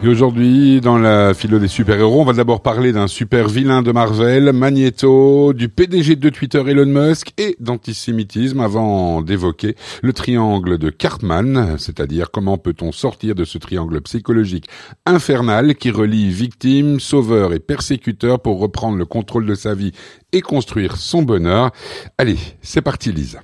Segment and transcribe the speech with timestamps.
[0.00, 3.90] Et aujourd'hui, dans la philo des super-héros, on va d'abord parler d'un super vilain de
[3.90, 10.90] Marvel, Magneto, du PDG de Twitter Elon Musk et d'antisémitisme avant d'évoquer le triangle de
[10.90, 14.68] Cartman, c'est-à-dire comment peut-on sortir de ce triangle psychologique
[15.04, 19.90] infernal qui relie victime, sauveur et persécuteur pour reprendre le contrôle de sa vie
[20.30, 21.72] et construire son bonheur.
[22.18, 23.40] Allez, c'est parti Lisa.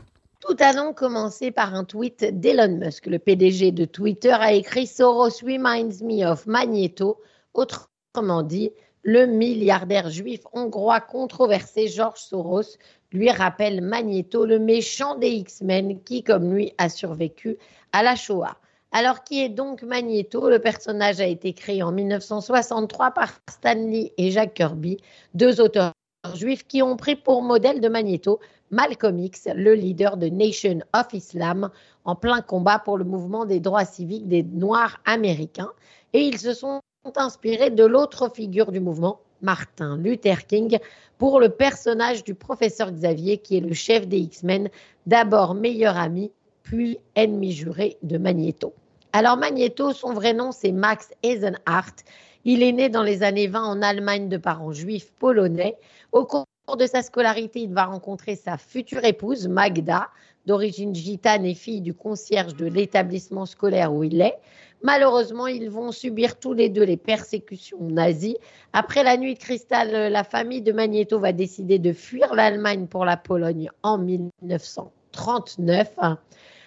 [0.57, 3.07] Tout a donc commencé par un tweet d'Elon Musk.
[3.07, 7.21] Le PDG de Twitter a écrit Soros reminds me of Magneto,
[7.54, 8.71] autrement dit,
[9.03, 12.79] le milliardaire juif hongrois controversé George Soros
[13.11, 17.59] lui rappelle Magneto, le méchant des X-Men qui, comme lui, a survécu
[17.90, 18.57] à la Shoah.
[18.93, 20.48] Alors, qui est donc Magneto?
[20.48, 24.98] Le personnage a été créé en 1963 par Stanley et Jack Kirby,
[25.34, 25.93] deux auteurs
[26.33, 31.13] juifs qui ont pris pour modèle de Magneto Malcolm X, le leader de Nation of
[31.13, 31.71] Islam,
[32.05, 35.71] en plein combat pour le mouvement des droits civiques des Noirs américains.
[36.13, 36.81] Et ils se sont
[37.17, 40.79] inspirés de l'autre figure du mouvement, Martin Luther King,
[41.19, 44.70] pour le personnage du professeur Xavier, qui est le chef des X-Men,
[45.07, 46.33] d'abord meilleur ami,
[46.63, 48.73] puis ennemi juré de Magneto.
[49.13, 52.03] Alors Magneto, son vrai nom, c'est Max Eisenhardt.
[52.47, 55.78] Il est né dans les années 20 en Allemagne de parents juifs polonais.
[56.12, 56.45] Au cours
[56.77, 60.11] de sa scolarité, il va rencontrer sa future épouse, Magda,
[60.45, 64.36] d'origine gitane et fille du concierge de l'établissement scolaire où il est.
[64.83, 68.36] Malheureusement, ils vont subir tous les deux les persécutions nazies.
[68.75, 73.06] Après la nuit de cristal, la famille de Magneto va décider de fuir l'Allemagne pour
[73.06, 75.98] la Pologne en 1939.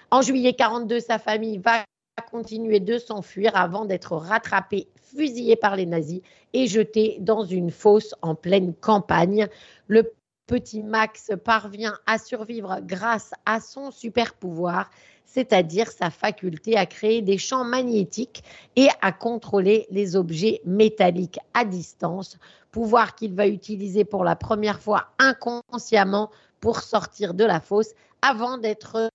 [0.10, 1.84] En juillet 42, sa famille va
[2.22, 6.22] continuer de s'enfuir avant d'être rattrapé, fusillé par les nazis
[6.54, 9.48] et jeté dans une fosse en pleine campagne.
[9.88, 10.12] Le
[10.48, 14.90] petit Max parvient à survivre grâce à son super pouvoir,
[15.26, 18.44] c'est-à-dire sa faculté à créer des champs magnétiques
[18.76, 22.38] et à contrôler les objets métalliques à distance,
[22.72, 26.32] pouvoir qu'il va utiliser pour la première fois inconsciemment
[26.62, 29.10] pour sortir de la fosse avant d'être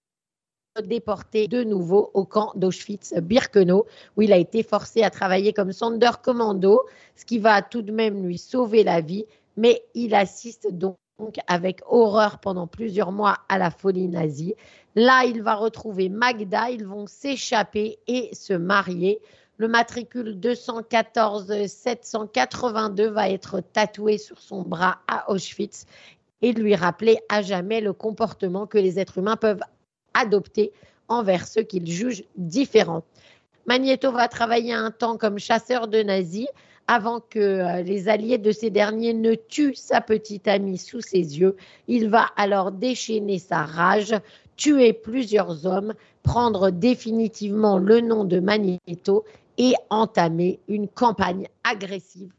[0.80, 3.84] déporté de nouveau au camp d'Auschwitz-Birkenau,
[4.16, 6.80] où il a été forcé à travailler comme Sonderkommando,
[7.14, 10.96] ce qui va tout de même lui sauver la vie, mais il assiste donc
[11.46, 14.54] avec horreur pendant plusieurs mois à la folie nazie.
[14.94, 19.20] Là, il va retrouver Magda, ils vont s'échapper et se marier.
[19.58, 25.84] Le matricule 214 782 va être tatoué sur son bras à Auschwitz
[26.40, 29.62] et lui rappeler à jamais le comportement que les êtres humains peuvent
[30.14, 30.72] adopter
[31.08, 33.04] envers ceux qu'il juge différents.
[33.66, 36.48] Magneto va travailler un temps comme chasseur de nazis
[36.88, 41.38] avant que euh, les alliés de ces derniers ne tuent sa petite amie sous ses
[41.38, 41.56] yeux.
[41.86, 44.14] Il va alors déchaîner sa rage,
[44.56, 49.24] tuer plusieurs hommes, prendre définitivement le nom de Magneto
[49.58, 52.32] et entamer une campagne agressive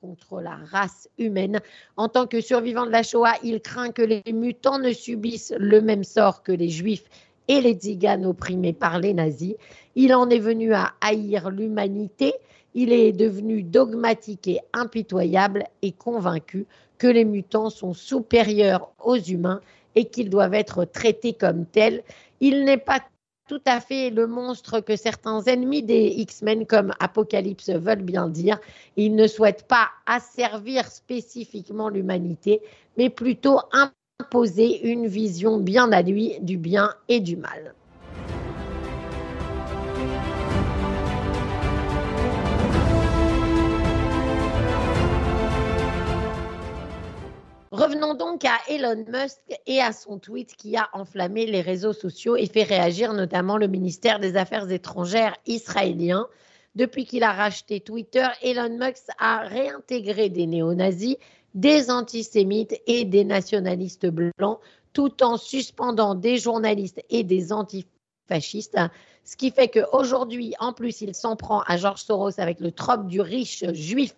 [0.00, 1.60] contre la race humaine.
[1.96, 5.82] En tant que survivant de la Shoah, il craint que les mutants ne subissent le
[5.82, 7.04] même sort que les juifs
[7.48, 9.56] et les tziganes opprimés par les nazis.
[9.96, 12.32] Il en est venu à haïr l'humanité.
[12.74, 19.60] Il est devenu dogmatique et impitoyable et convaincu que les mutants sont supérieurs aux humains
[19.96, 22.02] et qu'ils doivent être traités comme tels.
[22.40, 23.00] Il n'est pas
[23.50, 28.60] tout à fait le monstre que certains ennemis des X-Men comme Apocalypse veulent bien dire.
[28.96, 32.62] Ils ne souhaitent pas asservir spécifiquement l'humanité,
[32.96, 37.74] mais plutôt imposer une vision bien à lui du bien et du mal.
[47.80, 52.36] Revenons donc à Elon Musk et à son tweet qui a enflammé les réseaux sociaux
[52.36, 56.26] et fait réagir notamment le ministère des Affaires étrangères israélien.
[56.74, 61.16] Depuis qu'il a racheté Twitter, Elon Musk a réintégré des néo-nazis,
[61.54, 64.58] des antisémites et des nationalistes blancs,
[64.92, 68.76] tout en suspendant des journalistes et des antifascistes.
[69.24, 73.06] Ce qui fait qu'aujourd'hui, en plus, il s'en prend à George Soros avec le trope
[73.06, 74.16] du riche juif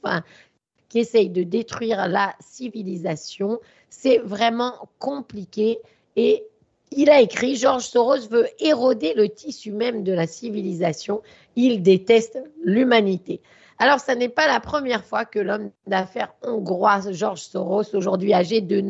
[0.92, 3.60] qui essaye de détruire la civilisation.
[3.88, 5.78] C'est vraiment compliqué
[6.16, 6.44] et
[6.90, 11.22] il a écrit Georges Soros veut éroder le tissu même de la civilisation.
[11.56, 13.40] Il déteste l'humanité.
[13.78, 18.60] Alors, ce n'est pas la première fois que l'homme d'affaires hongrois Georges Soros, aujourd'hui âgé
[18.60, 18.82] de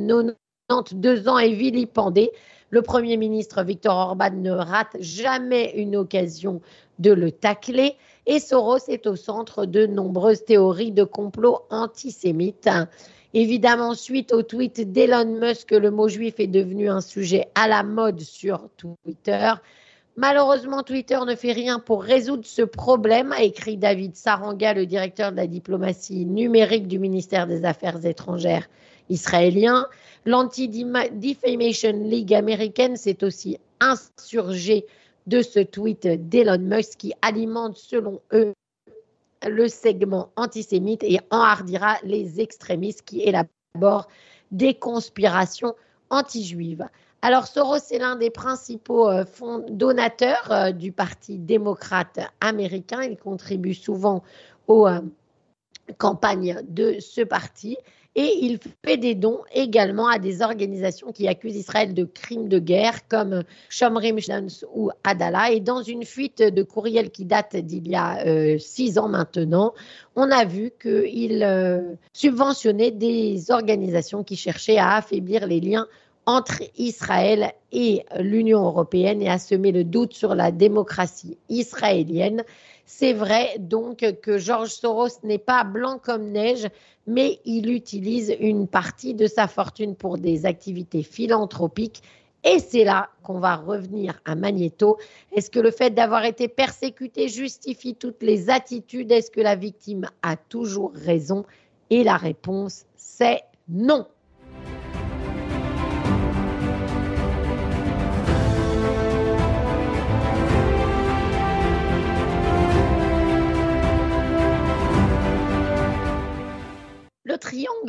[0.71, 2.33] 92 ans, est vilipendé.
[2.71, 6.63] Le Premier ministre Viktor Orban ne rate jamais une occasion
[6.99, 7.95] de le tacler.
[8.27, 12.71] Et Soros est au centre de nombreuses théories de complot antisémites.
[13.35, 17.83] Évidemment, suite au tweet d'Elon Musk, le mot juif est devenu un sujet à la
[17.83, 19.53] mode sur Twitter.
[20.17, 25.33] Malheureusement, Twitter ne fait rien pour résoudre ce problème, a écrit David Saranga, le directeur
[25.33, 28.69] de la diplomatie numérique du ministère des Affaires étrangères
[29.09, 29.87] israélien.
[30.27, 34.85] L'Anti-Defamation League américaine s'est aussi insurgée
[35.27, 38.53] de ce tweet d'Elon Musk qui alimente, selon eux,
[39.47, 44.09] le segment antisémite et enhardira les extrémistes qui élaborent
[44.51, 45.75] des conspirations
[46.11, 46.87] anti-juives.
[47.23, 49.25] Alors Soros est l'un des principaux euh,
[49.69, 53.03] donateurs euh, du Parti démocrate américain.
[53.03, 54.23] Il contribue souvent
[54.67, 55.01] aux euh,
[55.99, 57.77] campagnes de ce parti
[58.15, 62.59] et il fait des dons également à des organisations qui accusent Israël de crimes de
[62.59, 65.53] guerre comme Shomrim Shams ou Adala.
[65.53, 69.73] Et dans une fuite de courriel qui date d'il y a six ans maintenant,
[70.15, 71.47] on a vu qu'il
[72.13, 75.87] subventionnait des organisations qui cherchaient à affaiblir les liens
[76.27, 82.45] entre Israël et l'Union européenne et à semer le doute sur la démocratie israélienne.
[82.95, 86.69] C'est vrai donc que George Soros n'est pas blanc comme neige,
[87.07, 92.03] mais il utilise une partie de sa fortune pour des activités philanthropiques.
[92.45, 94.99] Et c'est là qu'on va revenir à Magneto.
[95.35, 99.11] Est-ce que le fait d'avoir été persécuté justifie toutes les attitudes?
[99.11, 101.47] Est-ce que la victime a toujours raison?
[101.89, 103.41] Et la réponse, c'est
[103.71, 104.07] non.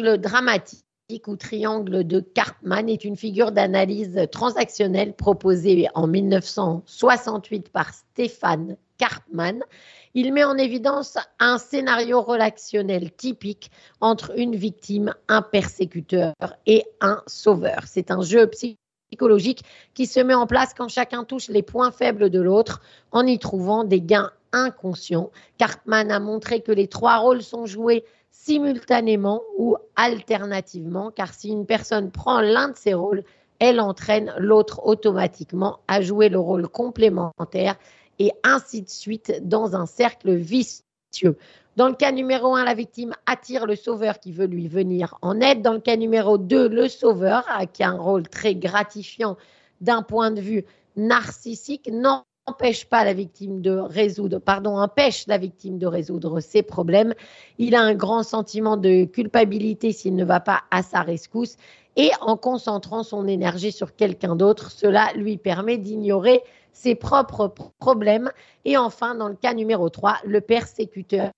[0.03, 7.93] Triangle dramatique ou triangle de Karpman est une figure d'analyse transactionnelle proposée en 1968 par
[7.93, 9.63] Stéphane Karpman.
[10.13, 13.71] Il met en évidence un scénario relationnel typique
[14.01, 16.33] entre une victime, un persécuteur
[16.65, 17.83] et un sauveur.
[17.87, 19.63] C'est un jeu psychologique
[19.93, 23.39] qui se met en place quand chacun touche les points faibles de l'autre en y
[23.39, 25.31] trouvant des gains inconscients.
[25.57, 28.03] Karpman a montré que les trois rôles sont joués
[28.33, 33.23] simultanément ou alternativement, car si une personne prend l'un de ces rôles,
[33.59, 37.77] elle entraîne l'autre automatiquement à jouer le rôle complémentaire
[38.19, 41.37] et ainsi de suite dans un cercle vicieux.
[41.75, 45.39] Dans le cas numéro 1, la victime attire le sauveur qui veut lui venir en
[45.39, 45.61] aide.
[45.61, 49.37] Dans le cas numéro 2, le sauveur, qui a un rôle très gratifiant
[49.79, 50.65] d'un point de vue
[50.95, 51.89] narcissique,
[52.45, 57.13] empêche pas la victime de résoudre, pardon, empêche la victime de résoudre ses problèmes.
[57.57, 61.57] Il a un grand sentiment de culpabilité s'il ne va pas à sa rescousse
[61.95, 66.41] et en concentrant son énergie sur quelqu'un d'autre, cela lui permet d'ignorer
[66.71, 68.31] ses propres problèmes.
[68.65, 71.29] Et enfin, dans le cas numéro 3, le persécuteur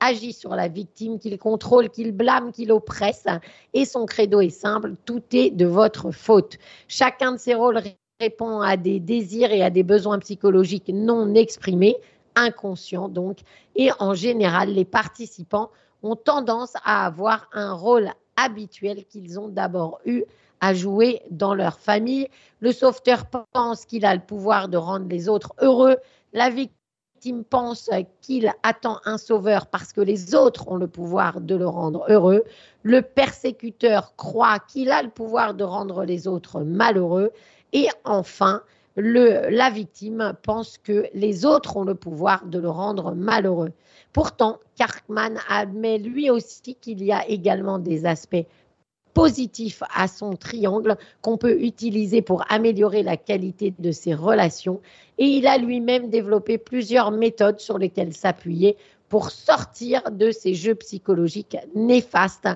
[0.00, 3.26] agit sur la victime, qu'il contrôle, qu'il blâme, qu'il oppresse.
[3.74, 6.58] Et son credo est simple, tout est de votre faute.
[6.88, 7.82] Chacun de ces rôles
[8.20, 11.96] répond à des désirs et à des besoins psychologiques non exprimés,
[12.34, 13.38] inconscients donc,
[13.76, 15.70] et en général, les participants
[16.02, 20.24] ont tendance à avoir un rôle habituel qu'ils ont d'abord eu
[20.60, 22.28] à jouer dans leur famille.
[22.58, 25.96] Le sauveteur pense qu'il a le pouvoir de rendre les autres heureux.
[26.32, 27.88] La victime pense
[28.20, 32.42] qu'il attend un sauveur parce que les autres ont le pouvoir de le rendre heureux.
[32.82, 37.30] Le persécuteur croit qu'il a le pouvoir de rendre les autres malheureux.
[37.72, 38.62] Et enfin,
[38.96, 43.72] la victime pense que les autres ont le pouvoir de le rendre malheureux.
[44.12, 48.46] Pourtant, Karkman admet lui aussi qu'il y a également des aspects
[49.14, 54.80] positifs à son triangle qu'on peut utiliser pour améliorer la qualité de ses relations.
[55.18, 58.76] Et il a lui-même développé plusieurs méthodes sur lesquelles s'appuyer
[59.08, 62.48] pour sortir de ces jeux psychologiques néfastes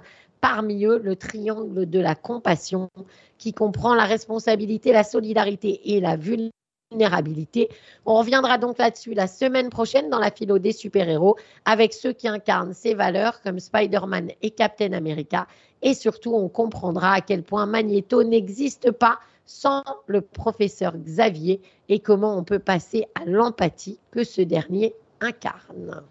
[0.42, 2.90] parmi eux le triangle de la compassion
[3.38, 7.70] qui comprend la responsabilité, la solidarité et la vulnérabilité.
[8.04, 12.28] On reviendra donc là-dessus la semaine prochaine dans la philo des super-héros avec ceux qui
[12.28, 15.46] incarnent ces valeurs comme Spider-Man et Captain America.
[15.80, 22.00] Et surtout, on comprendra à quel point Magneto n'existe pas sans le professeur Xavier et
[22.00, 26.02] comment on peut passer à l'empathie que ce dernier incarne.